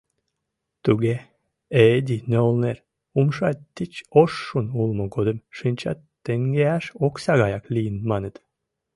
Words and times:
Туге, 0.83 1.15
Ээди-нолнер, 1.83 2.77
умша 3.19 3.49
тич 3.75 3.93
ошшун 4.21 4.65
улмо 4.81 5.05
годым 5.15 5.37
шинчат 5.57 5.99
теҥгеаш 6.23 6.85
окса 7.05 7.33
гаяк 7.41 7.63
лийын 7.73 7.97
маныт. 8.09 8.35